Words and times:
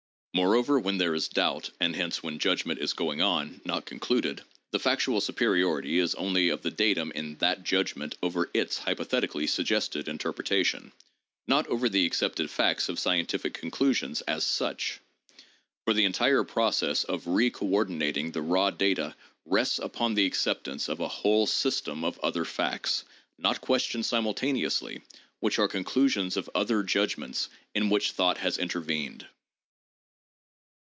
Moreover, 0.33 0.79
when 0.79 0.97
there 0.97 1.13
is 1.13 1.27
doubt 1.27 1.71
(and 1.81 1.93
hence 1.93 2.23
when 2.23 2.39
judgment 2.39 2.79
is 2.79 2.93
going 2.93 3.21
on, 3.21 3.59
not 3.65 3.85
concluded) 3.85 4.41
the 4.71 4.79
factual 4.79 5.19
superiority 5.19 5.99
is 5.99 6.15
only 6.15 6.43
18 6.43 6.47
THE 6.47 6.47
JOURNAL 6.47 6.53
OF 6.53 6.61
PHILOSOPHY 6.61 6.69
of 6.69 6.77
the 6.77 6.93
datum 6.95 7.11
in 7.15 7.35
that 7.39 7.63
judgment 7.65 8.17
over 8.23 8.49
its 8.53 8.77
hypothetically 8.77 9.45
suggested 9.45 10.07
in 10.07 10.17
terpretation, 10.17 10.93
not 11.49 11.67
over 11.67 11.89
the 11.89 12.05
accepted 12.05 12.49
facts 12.49 12.87
of 12.87 12.97
scientific 12.97 13.53
conclusions 13.53 14.21
as 14.21 14.45
such. 14.45 15.01
For 15.83 15.93
the 15.93 16.05
entire 16.05 16.45
process 16.45 17.03
of 17.03 17.27
re 17.27 17.49
coordinating 17.51 18.31
the 18.31 18.41
raw 18.41 18.71
data 18.71 19.17
rests 19.45 19.79
upon 19.79 20.13
the 20.13 20.25
acceptance 20.25 20.87
of 20.87 21.01
a 21.01 21.09
whole 21.09 21.45
system 21.45 22.05
of 22.05 22.17
other 22.19 22.45
facts, 22.45 23.03
not 23.37 23.59
questioned 23.59 24.05
simultaneously, 24.05 25.01
which 25.41 25.59
are 25.59 25.67
conclusions 25.67 26.37
of 26.37 26.49
other 26.55 26.83
judgments 26.83 27.49
in 27.75 27.89
which 27.89 28.11
thought 28.11 28.37
has 28.37 28.57
intervened. 28.57 29.27